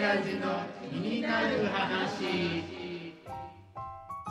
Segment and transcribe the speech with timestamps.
[0.00, 3.12] 親父の気になる話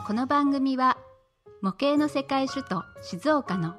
[0.04, 0.98] この番組は
[1.62, 3.74] 模型の世界首都静岡の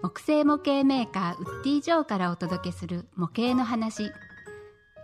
[0.00, 4.10] 木製模型メーカーウッディ・ジョーからお届けする模型の話。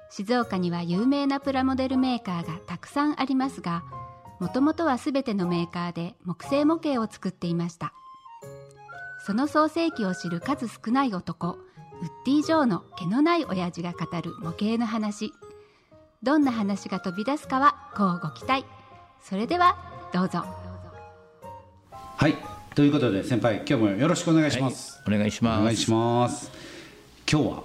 [0.08, 3.84] 静岡には有名なプラモデルメーカーがたくさんありますが
[4.41, 7.92] もともとは全てのメーカーで木製模型を作っていました。
[9.27, 11.58] その創世記を知る数少ない男ウッ
[12.24, 15.34] ディ・ジョーの毛のない親父が語る模型の話。
[16.23, 18.65] どんな話が飛び出すかはこうご期待。
[19.23, 19.77] それでは
[20.12, 20.45] どうぞ。
[22.16, 22.34] はい。
[22.75, 25.61] ということで先輩今日もよろしくお願いします、お願いします。
[25.61, 26.51] お願いします。
[27.30, 27.62] 今日は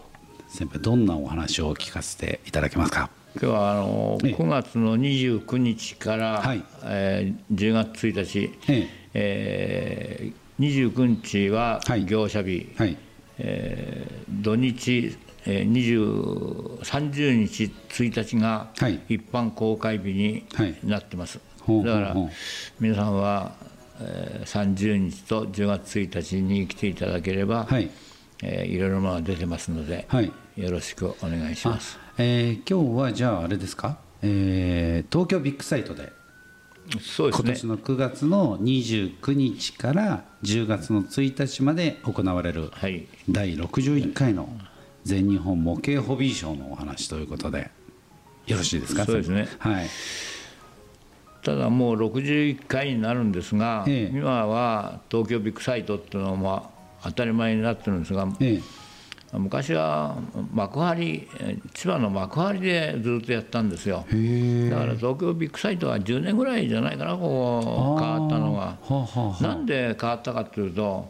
[0.47, 3.09] 先輩どんなお話を聞かせていただけますか？
[3.41, 4.33] 今日はあのええ。
[4.35, 6.63] 9月の29日から、はい。
[6.83, 10.31] えー10月1日、ええ。
[10.59, 12.05] ー29日ははい。
[12.05, 12.97] 業者日、はい。
[13.37, 18.99] えー土日、えー、20 30日1日がはい。
[19.09, 20.75] 一般公開日にはい。
[20.83, 22.15] なってます、ほうほうだから
[22.79, 23.53] 皆さんは、
[23.99, 27.89] えー30日と10月1日に来ていただければ、はい。
[28.43, 30.31] えーいろいろなものが出てますので、はい。
[30.57, 31.97] よろしくお願いします。
[32.17, 36.11] えー今日はじゃああれですか、えー東京ビッグサイトで
[36.99, 37.45] そうですね。
[37.45, 43.07] 今年の9月の29日から10月の1日まで行われるはい。
[43.29, 44.49] 第61回の
[45.03, 47.69] 全日本模型ホビーショーのお話ということで
[48.47, 49.05] よろしいですか？
[49.05, 49.47] そうですね。
[49.59, 49.87] はい。
[51.43, 54.17] ただもう61回になるんですが、ええ。
[54.17, 56.69] 今は東京ビッグサイトっていうのはま
[57.01, 58.61] あ当たり前になってるんですが、え
[59.33, 60.17] 昔は
[60.53, 64.05] 幕張えー千葉の幕張でずっとやったんですよ。
[64.69, 68.59] だから東京ビッグサイトは10年ぐらいじゃないかなこう変わったのが。
[68.59, 71.09] はあはなんで変わったかというと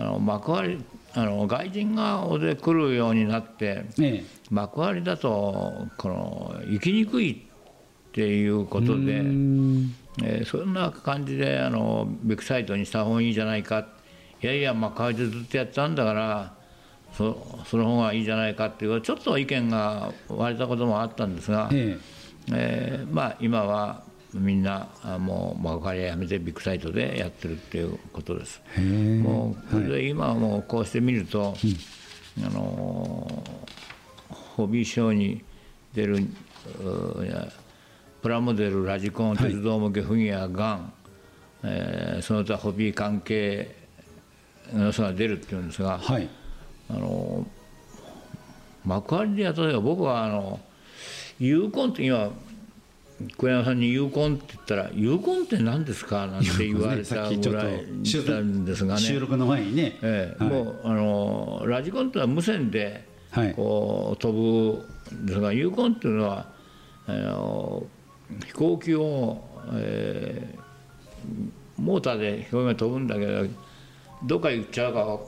[0.00, 0.78] あの幕張
[1.12, 9.90] あの外人が大勢来るようになってえ幕張だとこの行きにくいっていうことで、えー
[10.44, 13.86] そんな感じであのビッグサイトにした方がいいじゃないか。
[14.42, 16.54] いやいや幕張でずっとやってたんだから
[17.16, 21.98] そその方がいいじゃないかっていうちょっと意見が割れたこともあったんですが、え
[22.50, 23.06] え。
[23.08, 24.02] ーまあ、今は
[24.34, 28.60] みんなあもう幕張やめてビッグサイトでやってるっていうことです。
[28.78, 31.54] もうこれで今はもうこうして見ると、
[32.44, 33.60] あのー
[34.56, 35.42] ホビーショーに
[35.94, 36.18] 出る
[38.20, 40.92] プラモデルラジコン鉄道向けフィギュアガン、
[41.62, 43.74] えーその他ホビー関係
[44.72, 46.28] の人が出るっていうんですが、はい。
[46.90, 47.46] あの
[48.84, 50.60] 幕張でやった時は僕はあの
[51.38, 52.30] 有根って今
[53.36, 56.26] 小山さんに有根って言ったら有根って何ですか？
[56.26, 59.00] なんて言われさたぐらいしたんですがね。
[59.00, 60.44] 収録の前にね、ええ。
[60.44, 60.52] はい。
[60.52, 63.54] もうあのラジコンってのは無線ではい。
[63.54, 66.46] こう飛ぶんですが、有根っていうのは
[67.06, 67.84] あの
[68.46, 69.44] 飛行機を、
[69.74, 70.60] えー
[71.76, 73.46] モーターで飛行機が飛ぶんだけど
[74.24, 75.18] どっか行っちゃうか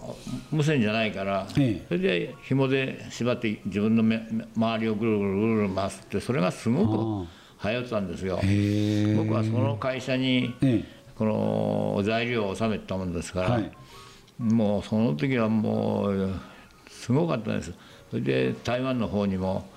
[0.50, 1.86] 無線じゃないから、ええ。
[1.88, 4.20] それで紐で縛って自分の目
[4.54, 7.28] 周りをぐるぐるぐるぐる回すってそれがすごく
[7.64, 8.36] 流行ってたんですよ。
[9.16, 10.84] 僕はその会社にえ
[11.16, 13.70] この材料を納めてたもんですから、はい。
[14.38, 16.30] もうその時はもう
[16.88, 17.72] すごかったです。
[18.10, 19.68] それで台湾の方にも、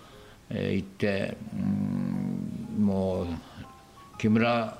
[0.49, 3.27] えー行ってうんもう
[4.17, 4.77] 木村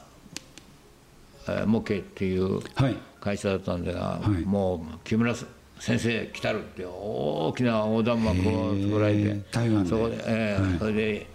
[1.48, 2.98] えー模型っていうはい。
[3.20, 4.30] 会社だったんでが、い。
[4.46, 5.34] もう木村
[5.80, 9.44] 先生来たるって大きな横断幕を作られへてー。
[9.52, 9.90] 台湾で。
[9.90, 10.80] そこで、えーはい。
[10.80, 11.28] それで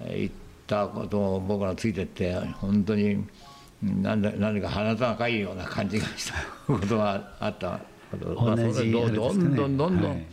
[0.00, 0.34] えー行っ
[0.72, 3.12] たことを僕らついてって本当に
[3.84, 6.34] うんなんだ何か鼻高いような感じがした
[6.66, 7.80] ことがあった
[8.18, 8.92] 同じね。
[8.92, 10.26] どんどんどんどん、はい。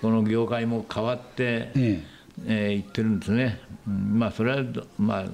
[0.00, 2.02] この業界も変わって、え
[2.46, 2.70] え。
[2.72, 5.24] ー行ってるんですね、うんまあそれはど,、まあ、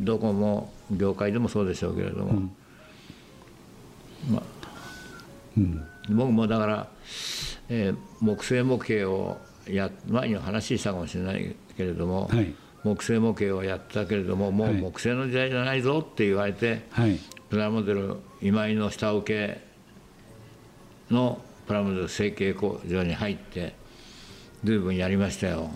[0.00, 2.50] どこも業界でもそうでしょうけれども、
[4.30, 4.42] まあ。
[6.08, 6.88] 僕もだから、
[7.68, 12.54] えー木製模型をや前に話したかもしれないけれども、はい
[12.84, 17.18] 木製模型をやったけれどももうはい木製の時代じゃないぞって言われて、はい。
[17.50, 19.58] プラモデル今井の下請
[21.08, 23.74] けのプラモデル成形工場に入って
[24.64, 25.70] 随分やりましたよ、うん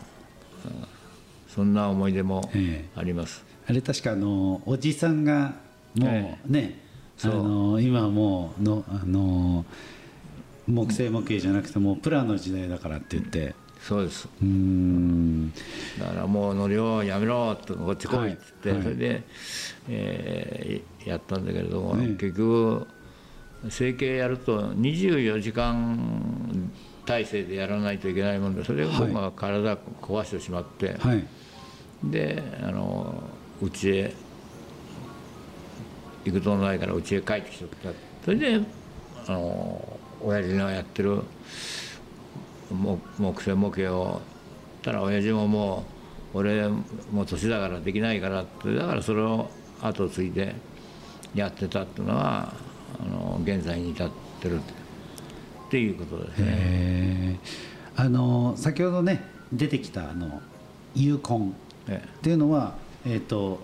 [1.49, 5.55] そんな思い出もえあります、あれ確かあのおじさんが
[5.95, 6.81] もえうね、
[7.19, 7.43] あそう。
[7.45, 9.65] の今はもうのあの
[10.67, 13.55] 木製模型じゃなくてもうプラの時代だからって言って
[13.87, 14.27] そうです。
[14.41, 15.53] うーん。
[15.99, 18.79] だからもう乗りをやめろってこっち来いっつって、はい。
[18.79, 18.83] はい。
[18.85, 19.23] それで、
[19.89, 22.17] えーやったんだけれども、ね。
[22.19, 22.87] 結局
[23.69, 26.71] 整形やると24時間
[27.05, 31.23] 体制でやらないといけないもんでそれで僕が体壊してしまって、はい。
[32.05, 33.23] であの
[33.61, 34.15] うちへ
[36.25, 37.91] 行くとないからうちへ帰ってきちゃった。
[38.25, 38.61] それで
[39.27, 41.23] あの親父がやってる
[42.75, 44.21] 木木製模型を
[44.83, 45.85] たら親父もも
[46.35, 49.49] う俺もう年だからできないからってだからそれを
[49.81, 50.55] 後を継いで
[51.35, 52.53] やってたっていうのは
[53.01, 54.11] あの現在に至っ
[54.41, 54.61] てるっ
[55.71, 56.45] ていうことですね。
[56.47, 58.03] えー。
[58.03, 60.43] あの先ほどね出てきたあの
[60.95, 61.53] 有根
[61.89, 62.75] えっていうのは
[63.07, 63.61] えっ、と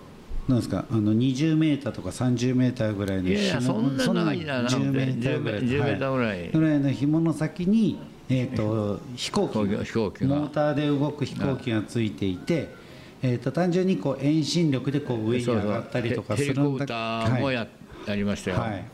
[0.49, 5.61] なんですかあの20メーターとか30メーターぐらいのいやいやそんな長いなくて10メーターぐらい。
[5.63, 6.49] 10メーターぐらい。
[6.51, 7.99] ぐらいの紐の先に
[8.31, 10.37] えっ、と飛行機飛行機飛行機が。
[10.37, 12.81] モーターで動く飛行機がついていて
[13.23, 17.67] えー、と単純にこう遠心力でこう上に上がったりとかするんだヘリコプターもや,、
[18.06, 18.85] やりましたよ、はい、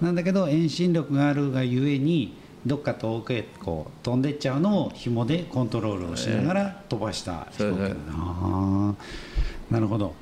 [0.00, 10.14] なんだけど遠心力があるがゆえにどっか遠くへこう飛んでっちゃうのを紐でコントロールをしながら飛ばした飛行機だな、あーなるほど。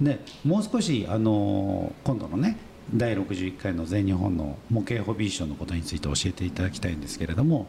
[0.00, 2.56] でもう少し、あのー今度のね
[2.94, 7.66] 第61回の全日本の模型ホビーショーのことについて教えていただきたいんですけれども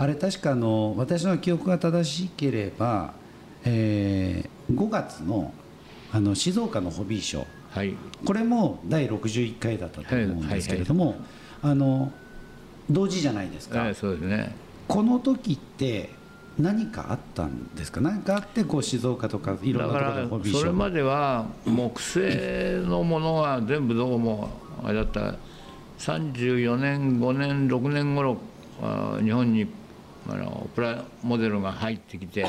[0.00, 3.12] あれ確かあの私の記憶が正しければ、
[3.64, 5.52] えー5月の
[6.12, 7.46] あの静岡のホビーショー。
[7.70, 7.94] はい。
[8.24, 11.16] これも第61回だったと思うんですけれども、
[11.60, 12.12] あの
[12.88, 14.54] 同時じゃないですか、ええそうですね。
[14.88, 16.10] この時って
[16.58, 18.00] 何かあったんですか？
[18.00, 20.60] 何かあってこう静岡とかいろんなところでホビーショー。
[20.60, 24.48] それまでは木製のものが全部どうも
[24.82, 25.34] あれだった。
[25.98, 28.38] 34年5年6年頃
[28.82, 29.66] あ日本に
[30.28, 32.46] あのプラモデルが入ってきて、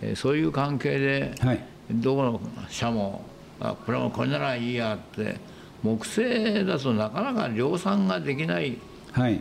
[0.00, 1.60] えーそういう関係ではい。
[1.90, 3.22] どこの社も
[3.60, 5.36] あプラモこれならいいやって
[5.82, 8.76] 木製だとなかなか量産ができないっ
[9.12, 9.40] はい。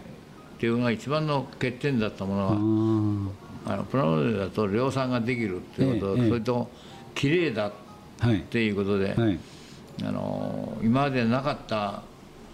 [0.60, 3.74] ていうのが一番の欠点だったものはあー。
[3.74, 6.30] あのプラモデルだと量産ができるっていうこと、ええええ。
[6.30, 6.70] それと
[7.16, 7.74] 綺麗だっ
[8.20, 8.42] はい。
[8.42, 9.40] ていうことで、はい。
[10.04, 12.02] あの今までなかった、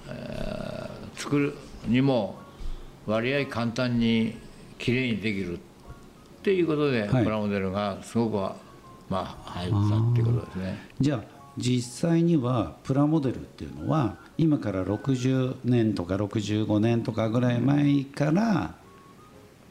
[0.10, 1.54] えー作る
[1.88, 2.36] にも
[3.06, 4.36] 割合簡単に
[4.84, 5.60] 綺麗にできるっ
[6.44, 7.24] ていうことで、はい。
[7.24, 8.58] プラモデルがすごくは
[9.08, 10.90] まあ入ったっていうことですね。
[11.00, 11.24] じゃあ
[11.58, 18.76] 実際にはプラモデルっていうのは今から60年とか65年とかぐらい前から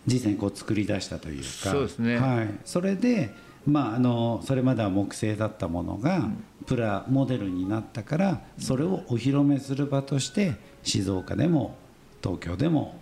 [0.06, 1.44] 実際にこう作り出したというか。
[1.44, 2.16] そうですね。
[2.16, 3.34] はい、それで、
[3.66, 6.30] まあ、あのそれまでは木製だったものが
[6.64, 11.76] プラモデルになったからそれをお披露目する場として静岡でも
[12.22, 12.98] 東京でも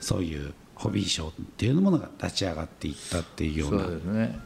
[0.00, 4.38] そういうホビーショーっていうものが立ち上がっていったっていうようそうなですね。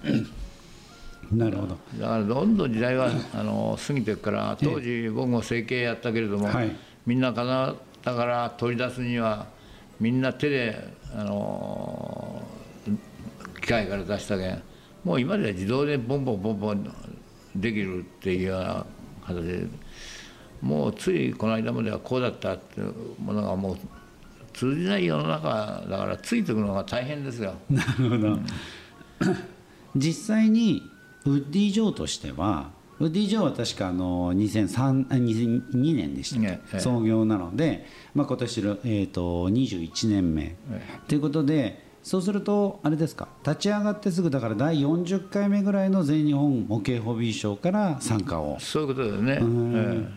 [1.33, 1.77] なるほど。
[2.01, 6.75] だからどんどん時代はあの過ぎていくから当時僕も整形やったけれども、はい。
[7.07, 9.47] みんな金だから取り出すには
[9.99, 10.77] みんな手で
[11.15, 12.43] あの
[13.61, 14.63] 機械から出したけん
[15.05, 16.95] もう今では自動でボンボンボンボン
[17.57, 18.87] できるっていうような
[19.27, 19.67] 形で
[20.63, 23.79] もうついこの間まではこうだったっていうものがもう
[24.61, 27.55] 通じない世の中だからついていくのが大変ですよ。
[27.71, 28.39] なるほど。
[29.97, 30.83] 実際に
[31.25, 36.81] ウッディ・ジョーとしてはウッディ・ジョーは確かあの2003あ2002年でしたっけ、ねええ。
[36.81, 40.57] 創業なので、まあ、今年の、えー、と21年目、
[41.09, 48.61] ということでそうするとあれですか立ち上がってすぐだから第40回目ぐらいの全日本模型ホビーショーから参加を。
[48.61, 50.09] そういうことですね、ええ。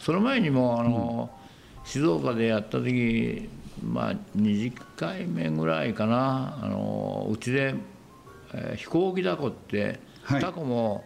[0.00, 1.30] その前にもあの、
[1.86, 3.48] 静岡でやった時
[3.82, 6.58] まあ20回目ぐらいかな。
[6.62, 7.74] あのうちで、
[8.52, 10.40] えー飛行機だこって、はい。
[10.40, 11.04] タコも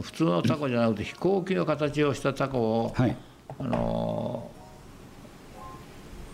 [0.00, 3.16] 普通のタコじゃなくて飛行機の形をしたタコを、はい。
[3.58, 4.50] あの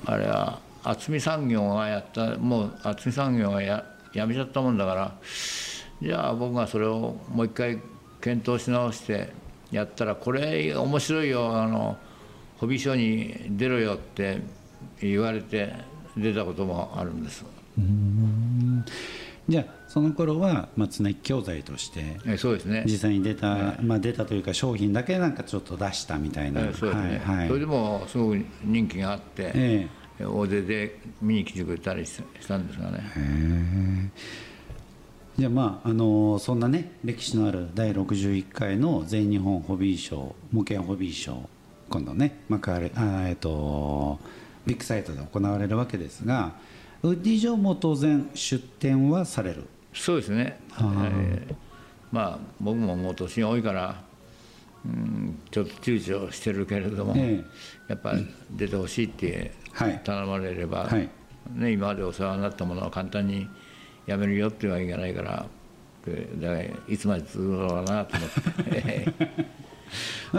[0.07, 5.15] あれは渥美産業がやったもう渥美産業がややめちゃったもんだから。
[6.03, 7.79] じゃあ僕がそれをもう一回
[8.21, 9.33] 検討し直して
[9.71, 11.57] やったらこれ面白いよ。
[11.57, 11.97] あの
[12.61, 12.97] ホビーショー
[13.51, 14.43] に出ろよって
[15.01, 15.73] 言われて
[16.15, 17.43] 出たこともあるんです。
[19.49, 22.85] じゃあその頃は、まあ、常木教材としてえそうですね。
[22.87, 27.49] 実際に出た、まあ、出たというか商品だけなんかちょっと出したみたいな、えそうですね、はいはい。
[27.49, 29.89] それでもすごく人気があって、え
[30.23, 34.13] 大勢で見に来てくれたりししたんですがね。
[35.39, 41.60] じゃあまああのそんなね歴史のある第61回の全日本ホビーショー模型ホビーショー
[41.91, 44.19] 今度ね幕張あえっと
[44.65, 46.53] ビッグサイトで行われるわけですが
[47.03, 49.67] ウッディ・ジョーも当然出店はされる。
[49.93, 51.55] そうですね、えー
[52.13, 54.03] まあ僕ももう年が多いから、
[54.85, 57.43] うん、ちょっと躊躇してるけれども、え
[57.89, 58.15] やっぱ
[58.51, 60.01] 出てほしいってはい。
[60.05, 61.09] 頼まれればはい。
[61.55, 63.49] ね、今までお世話になったものは簡単に
[64.07, 65.47] やめるよってわけいかないから
[66.05, 69.13] でだからいつまで続くのかなと思って。
[69.19, 69.70] ま あ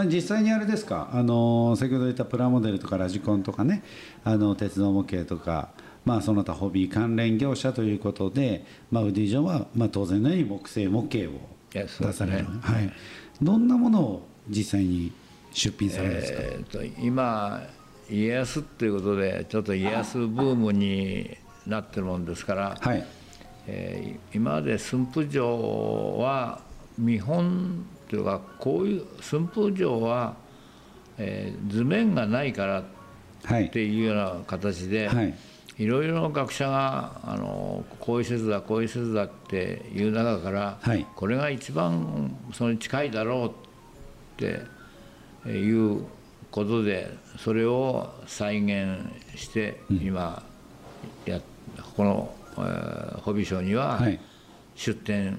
[0.06, 3.82] 実際にあれですか、あの先ほど言ったプラモデルとかラジコンとかね。
[4.24, 5.70] あの鉄道模型とか、
[6.04, 11.40] まあ、その他ホビー関連業者ということで、まあ、ウディジョンは、まあ、当然のように木製模型を
[11.72, 12.92] 出される、はい、
[13.40, 15.12] どんなものを実際に
[15.52, 17.62] 出品されるんですか、えーと今
[18.10, 23.06] 家康っていうことでちょっと家康ブームになってるもんですから、はい。
[23.66, 26.60] えー今まで駿府城は
[26.98, 30.34] 見本というかこういう駿府城は、
[31.16, 32.84] えー図面がないから
[33.44, 33.68] はい。
[33.68, 35.34] っていうような形で、はい。
[35.78, 41.06] いろいろな学者があのこういう説だこういう説だっていう中から、はい。
[41.16, 43.52] これが一番それに近いだろうっ
[44.36, 46.04] ていう
[46.50, 49.00] ことでそれを再現
[49.34, 50.42] して今
[51.24, 51.40] や
[51.96, 54.20] この、えーホビーショーにははい。
[54.74, 55.38] 出展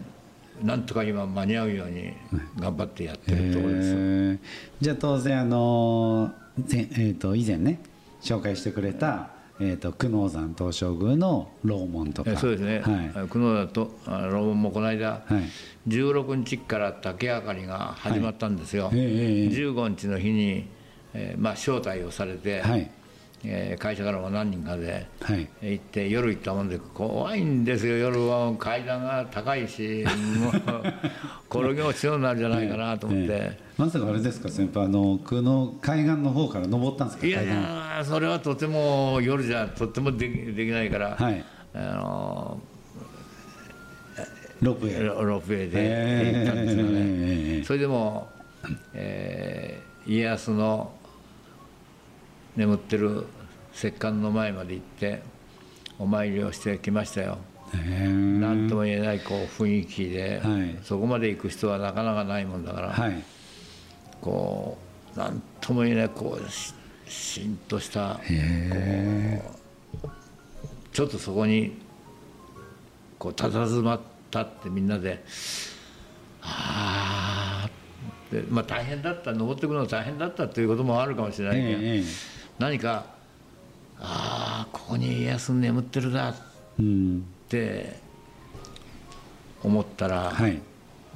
[0.64, 2.14] なんとか今間に合うように
[2.58, 3.90] 頑張ってやってるところです。
[3.90, 4.40] えー。
[4.80, 6.32] じゃあ当然あの
[6.70, 7.82] 前えー、と以前ね
[8.22, 12.32] 紹介してくれた、えー、と久能山東照宮の楼門とか。
[12.32, 13.28] えそうですね、はい。
[13.28, 15.90] 久能田とあのローンもこの間、はい。
[15.90, 19.00] 16日から竹あかりが始まったんですよ、はい。
[19.00, 20.68] ええええ15日の日に、
[21.14, 22.90] えーまあ、招待をされて、はい
[23.46, 25.48] えー会社からも何人かではい。
[25.62, 27.98] 行って夜行ったもんで怖いんですよ。
[27.98, 30.06] 夜は階段が高いし
[30.40, 30.54] もう
[31.50, 33.60] 転げ落ちそうになるんじゃないかなと思って、ええ。
[33.78, 34.86] まさかあれですか先輩。
[34.86, 41.44] あの久能海岸の方から登ったんですかいやいやそれはとても夜じゃとってもできできないから、はい。
[41.74, 42.62] あの
[44.62, 45.06] ロープウェイ。
[45.06, 47.64] ロロープウェイで行ったんですよね、ええ。
[47.66, 48.30] それでも、
[48.94, 50.92] えー家康の
[52.56, 53.26] 眠ってる
[53.74, 55.24] 石棺の前まで行って
[56.00, 57.38] お参りをしてきましたよ。
[57.76, 60.78] ええ何とも言えないこう雰囲気で、はい。
[60.84, 63.24] そこまで行く人はなかなかないもんだから、はい。
[64.22, 64.78] こ
[65.16, 66.74] う何とも言えないこうし
[67.08, 68.20] しんとした
[70.94, 71.78] ちょっとそこに
[73.20, 74.00] こう佇まっ
[74.32, 75.24] たってみんなで
[76.42, 82.04] ああってまあ大変だった登ってくるの大変だったということもあるかもしれないけど、ええ
[82.60, 83.06] 何か
[84.00, 86.36] ああここに家康眠ってるなっ
[86.80, 88.00] うんて
[89.64, 90.60] 思ったら、はい。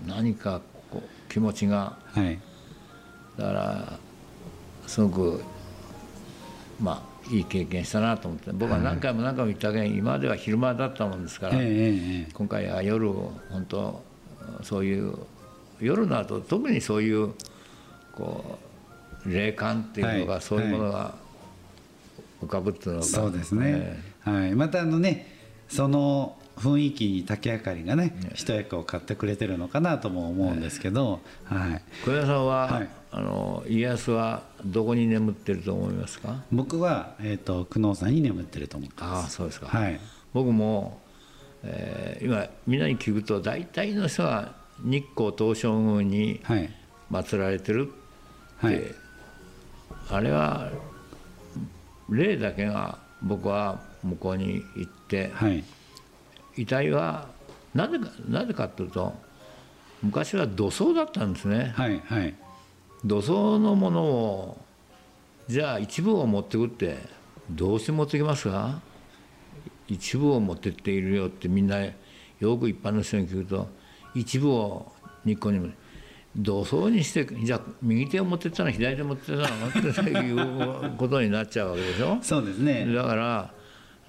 [0.05, 2.39] 何かこう気持ちがはい。
[3.37, 3.99] だから
[4.87, 5.43] すごく
[6.79, 14.01] まあいい経験したなと思って僕は何回も何回も言ったけど今までは昼間だったもんですから、ええええ今回は夜本当
[14.63, 15.13] そういう
[15.81, 17.33] 夜の後特にそういう
[18.15, 18.57] こ
[19.25, 20.41] う霊感っていうのが、はい。
[20.41, 21.15] そういうものが
[22.41, 23.03] 浮かぶっていうのが。
[23.03, 25.35] そうですね、はい、またあのね
[25.69, 32.89] その雰囲気に竹あかりがね一役を買ってくれてるのかなとも思うんですけど、はい、小屋さんは、はい。
[33.09, 36.43] あの家康はどこに眠ってると思いますか？
[36.51, 39.25] 僕は、えー、と久能山に眠ってると思ってあます。
[39.27, 39.99] あそうですか、はい。
[40.33, 40.99] 僕も、
[41.63, 46.69] えー今みんなに聞くと大体の人は日光東照宮にはい。
[47.09, 48.81] 祀られてるって、はい。
[50.09, 50.69] あれは
[52.09, 55.63] 霊だけが僕は向こうに行ってはい。
[56.55, 57.27] 遺体は
[57.73, 59.13] なぜかなぜかっていうと
[60.01, 61.73] 昔は土葬だったんですね。
[61.75, 62.35] はいはい。
[63.05, 64.57] 土葬のものを
[65.47, 66.97] じゃあ一部を持ってくって
[67.49, 68.81] どうして持ってきますか？
[69.87, 71.93] 一部を持ってっているよってみんなよ
[72.57, 73.67] く一般の人に聞くと
[74.13, 74.91] 一部を
[75.23, 75.71] 日光に
[76.37, 79.79] も土葬にしてじゃあ右手を持ってったの左手を持ってったのって
[80.11, 80.31] い
[80.91, 82.17] うことになっちゃうわけでしょ？
[82.23, 82.85] そうですね。
[82.93, 83.51] だから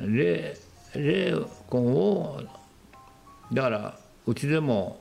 [0.00, 0.56] 霊
[0.94, 2.42] 霊魂を
[3.52, 5.00] だからうちでも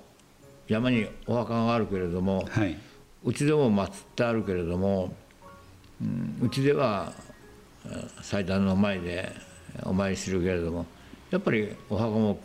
[0.68, 2.78] 山にお墓があるけれども、はい。
[3.24, 5.14] うちでも祀ってあるけれども、
[6.02, 7.12] うんうちでは
[7.86, 9.32] えー祭壇の前で
[9.84, 10.86] お参りするけれども
[11.32, 12.40] やっぱりお墓も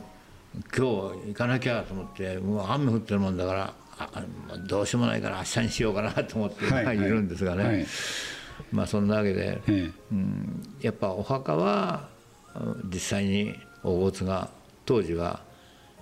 [0.77, 0.87] 今
[1.23, 3.75] 日行かなきゃと思ってもう雨降ってるもんだから
[4.67, 6.97] どうしようもないから明日にしようかなと思って、はいはい。
[6.97, 7.87] いるんですがね、はい。
[8.73, 12.09] まあそんなわけで、えうん、やっぱお墓は
[12.55, 14.49] うん実際にお骨が
[14.85, 15.41] 当時は、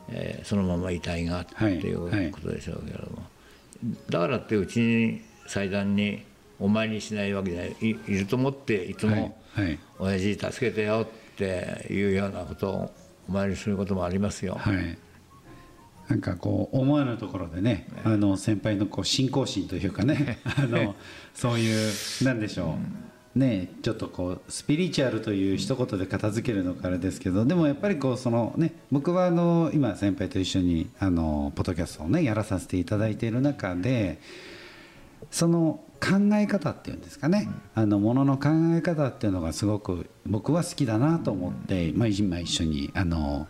[0.08, 3.22] えーそのまま遺体がってはいいうことでしょうけれども、
[4.08, 6.24] だからってうちに祭壇に
[6.58, 7.76] お参りしないわけじゃない。
[7.80, 12.94] いいると思っていつえもはいはい「親父助けてよ」っていうようなことを
[13.28, 14.54] お参りすることもありますよ。
[14.54, 14.98] はい
[16.10, 20.96] なんかこう思わぬところでね、あの先輩のこう信仰心というかね、 あの
[21.34, 21.92] そういう
[22.24, 22.76] なんでしょ
[23.36, 34.18] う、ねちょっとこうスピリチュアルという一言で片付けるのかあれですけどでもやっぱりこうそのね僕はあの今先輩と一緒にあのポッドキャストをねやらさせていただいている中で
[35.30, 43.46] その考え方っていうんですかね、あのものの考え方っていうのがすごく僕は好きだなと思って、まあ、今一緒にあの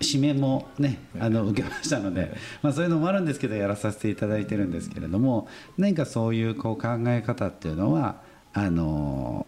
[0.00, 8.20] 指名もねあの受けましたので、まあ、そういうのもあるんですけどやらさせていただいてるんですけれども何かそういうこう考え方っていうのは
[8.52, 9.46] あの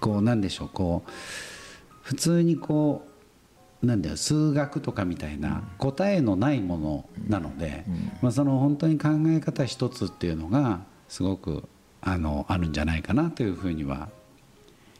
[0.00, 1.10] こうなんでしょうこう
[2.02, 3.06] 普通にこ
[3.82, 7.84] うなんだよ数学とかみたいな答えのないものなので、
[8.20, 11.64] まあ、その本当に考え方一つっていうのがすごく
[12.00, 14.08] あのあるんじゃないかなというふうには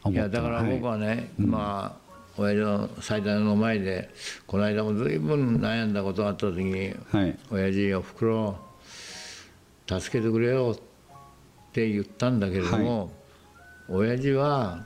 [0.03, 2.02] 思っていやだから僕はね、はい、まあ
[2.37, 4.09] 親父の祭壇の前で
[4.47, 8.57] この間も随分悩んだことがあった時に「はい、親父おふくろ
[9.87, 13.09] 助けてくれよ」って言ったんだけれども、はい、
[13.89, 14.85] 親父は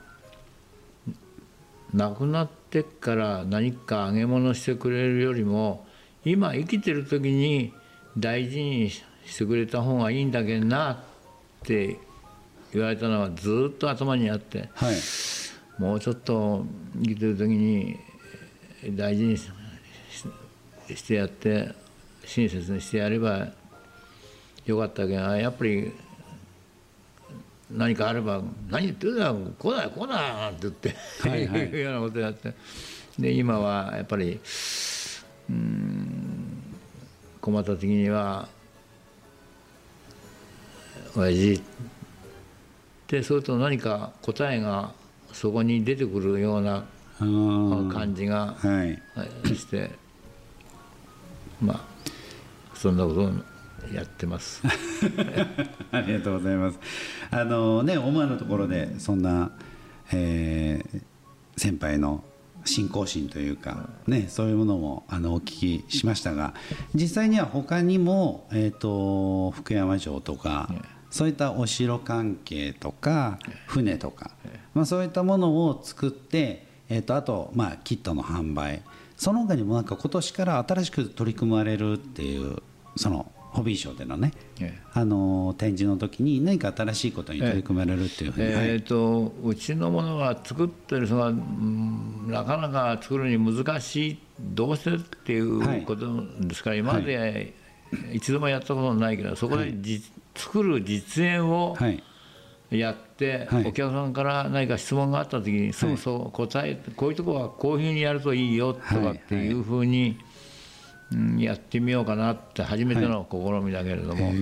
[1.94, 5.86] 亡くなってから何か揚げ物してくれるよりも
[6.24, 7.72] 今生きてる時に
[8.18, 9.02] 大事にし
[9.38, 10.98] てくれた方がいいんだけどなっ
[11.64, 11.96] て
[12.72, 14.94] 言われたのはずっと頭にあって、はい、
[15.78, 17.98] もうちょっと生きてる時に
[18.90, 21.72] 大事にしてやって
[22.24, 23.48] 親切にしてやれば
[24.66, 25.92] よかったけどやっぱり
[27.70, 30.94] 何かあれば「何言ってるんだ来ない来ない」って言って、
[31.28, 32.54] はいはい、いうようなことやって
[33.18, 34.40] で今はやっぱり
[35.50, 36.62] うん
[37.40, 38.48] 困った時には
[41.14, 41.60] 「親父」っ
[43.06, 44.92] てそうと何か答えが
[45.32, 46.84] そこに出てくるような
[47.18, 48.56] 感じが
[49.44, 49.90] して、
[51.60, 51.80] まあ
[52.74, 53.30] そんなこと
[53.92, 54.62] やってます。
[55.90, 56.78] ありがとうございます。
[57.30, 59.50] あのね思わぬところでそんな、
[60.12, 61.02] えー、
[61.56, 62.22] 先輩の
[62.64, 66.54] 信仰心というか、ね、そういうものもあのお聞きしましたが
[66.94, 70.70] 実際には他にも、えーと、福山城とか、
[71.10, 74.30] そういったお城関係とか船とか、
[74.78, 78.82] まあ、そういったものを作って、えーと、あと、まあ、キットの販売。
[79.16, 82.62] その他にもなんか今年から新しく取り組まれるっていう
[82.94, 96.06] そのホビーショーでのね、ええ、あの展示の時に何か新しいことに取り組まれるっていうふうに、えええー、とうちのものが作ってる人が、うん、なかなか作るに難しいどうしてっていうこと
[96.40, 96.70] ですか。
[96.70, 97.54] ら、はい、今まで
[98.12, 100.02] 一度もやったことないけどそこでじ、はい、
[100.36, 101.76] 作る実演を
[102.70, 110.18] やって、はい、お客さんから何か質問があった時に、そうそう答えこういうとこはこういうふうにやるといいよとかっていうふうに、
[111.12, 114.34] うん、やってみようかなって初めての試みだけれども、はい、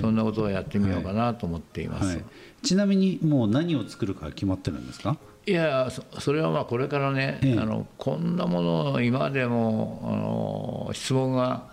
[0.00, 2.16] そんなことをやってみようかなと思っています、はい。
[2.16, 2.24] はい、
[2.64, 5.16] ちなみにもう何を作るか決まってるんですか？
[5.46, 7.56] いやそれはまあこれからね、え。
[7.58, 11.68] あのこんなものを今でもあの質問が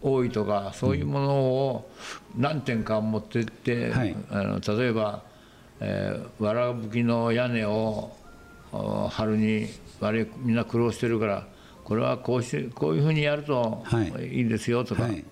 [0.00, 1.90] 多いとかそういうものを
[2.36, 5.22] 何点か持ってって、うん、あの例えば、
[5.80, 8.16] えー、わらぶきの屋根を
[9.10, 9.66] 春に
[10.38, 11.46] みんな苦労してるから
[11.84, 13.82] これはこうしてこういうふうにやると
[14.20, 14.42] い。
[14.42, 15.24] いですよとか、はい、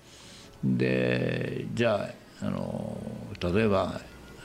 [0.63, 2.09] でじゃ
[2.41, 2.97] ああの
[3.39, 4.01] 例えば、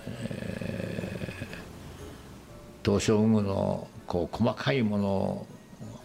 [0.07, 5.47] えー、東照宮のこう細かいもの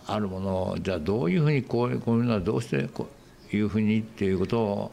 [0.07, 3.16] あるものをじゃあどういうふうにこうこういうのはどうしてこう
[3.53, 4.91] いうふうにっていうことを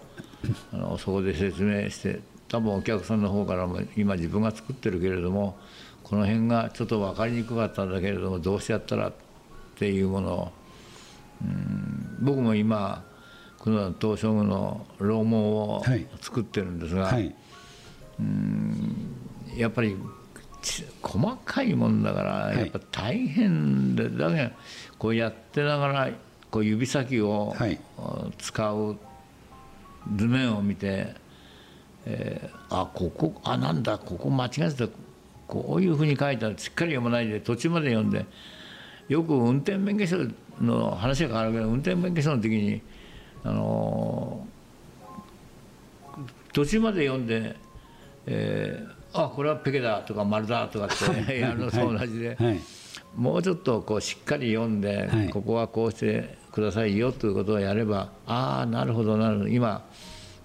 [0.72, 5.56] あのそこで説明して多分お客さんの方からも今自分が作ってるけれども
[6.02, 9.12] この辺がちょっと分かりにくかったんだけれどもどうしてやったらっ
[9.76, 10.52] ていうものを
[12.20, 13.04] 僕も今
[13.58, 15.82] この東照宮の楼門を
[16.20, 17.34] 作ってるんですが、はい、
[18.20, 19.16] うん
[19.56, 19.96] やっぱり
[21.02, 24.50] 細かいもんだからやっぱ大変で、だけど
[24.98, 26.10] こうやってながら
[26.50, 27.54] こう指先を
[28.38, 28.97] 使う
[30.16, 31.14] 図面を見て、
[32.07, 35.05] えー、あここあなんだここ間違えてた。
[35.47, 38.25] こういうふうに書いたらしっかり読まないで途中まで読んで
[39.09, 40.29] よく運転免許証
[40.61, 42.81] の話が変わるけど運転免許証の時に
[43.44, 44.47] あの
[46.53, 47.57] 途中まで読んで、
[48.27, 52.61] えー、あこれはペケだとか丸だとかって やるのと同じで、はい、
[53.16, 59.48] もうちょっとこうしっかり読んで、はい、ここはこうしてくださいよということをやればああなるほどなるほど。
[59.48, 59.84] 今、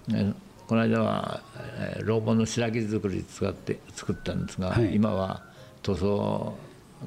[0.07, 0.33] ね、
[0.67, 1.39] この間は、
[1.77, 5.43] えー、ローボンの白木作り使って作ったんですが、はい、今は
[5.83, 6.55] 塗装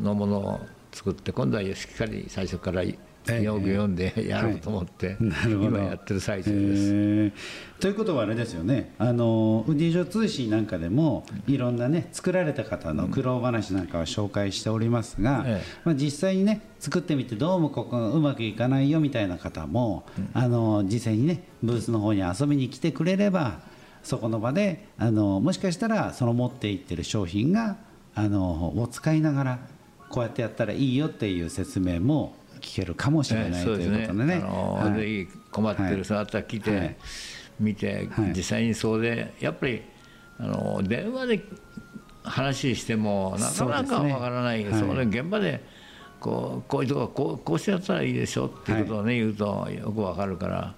[0.01, 0.61] のものを
[0.93, 5.69] 作って今度はしっかり最初からよく読んでやろうと思って、なるほど。
[5.69, 7.81] 今やってる最中です。
[7.81, 8.95] ということはあれですよね。
[8.99, 15.81] あのウディジョ通信なんかでもいろんなね作られた方の苦労話なんかを紹介しておりますが、ええ。
[15.85, 23.61] まあ、実際にね作ってみてどうもここうまくいかないよみたいな方も、あの実際にねブースの方に遊びに来てくれれば
[24.03, 27.77] そこの場であのもしかしたらその持っていってる商品が
[28.17, 29.59] あのを使いながら
[30.13, 34.07] こうやってやったらいいよっていう説明も聞けるかもしれない、というそうですね。
[34.07, 34.35] ことでね。
[34.35, 36.97] あのはいぜひ困ってはいる方来て、はい
[37.59, 39.83] 見て、はい実際にそうでやっぱり
[40.39, 41.45] あの電話で
[42.25, 44.65] 話してもなかなかわからない。
[44.71, 45.65] そ,、ね現場で
[46.21, 50.75] こうこういうとここうこうしてやったらいいでしょっていうことをね、言うとよくわかるから、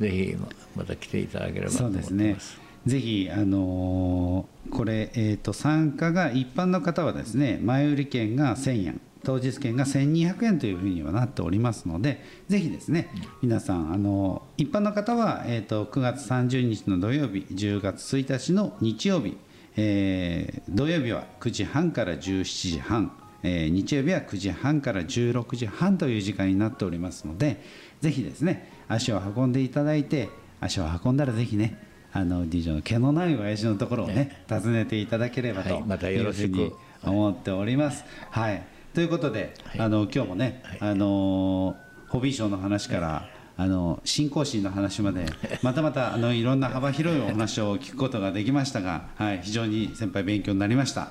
[0.00, 2.61] ぜひままた来ていただければとそ思ってます。
[2.86, 13.08] ぜひ、あのこれ、えー、と参加が一般の方はですね前売り券が1000円当日券が1200円というふうにはなっておりますのでぜひですね
[13.40, 19.36] 皆さん、あの一般の方は、えー、と9月30日の土曜日10月1日の日曜日、
[19.76, 27.60] えー土曜日は9時半から17時半えー日曜日は9時半から16時半という時間になっておりますので
[28.00, 36.72] ぜひですね足を運んでいただいて足を運んだらぜひねあの DJ の毛のない親父のところをね訪ねていただければとはいまたよろしく。
[37.04, 38.04] 思っております。
[38.30, 38.62] はい、
[38.94, 41.76] ということで、あの今日もね、あの
[42.08, 45.26] ホビーショーの話から、あの信仰心の話まで
[45.62, 51.10] またまたあのいろんな幅広いお話を聞くことができましたが、はい、非常に先輩勉強になりました。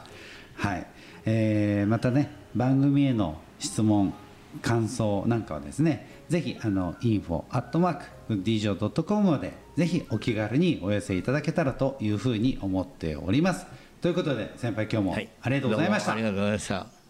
[0.55, 0.87] はい。
[1.25, 4.13] えーまたね番組への質問
[4.61, 13.67] 感想なんかはですねぜひあの info アットマークウッディジョー .com までぜひお気軽にお寄せいただけたらというふうに思っております。
[14.00, 15.30] ということで先輩今日もはい。
[15.41, 17.00] ありがとうございました、どうもありがとうございました。